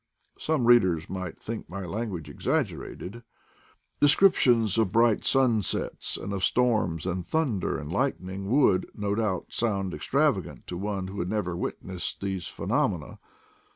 [0.39, 3.21] Some readers might think my language exagger ated
[3.99, 9.93] Descriptions of bright sunsets and of storms with thunder and lightning would, no doubt, sound
[9.93, 13.19] extravagant to one who had never witnessed these phenomena.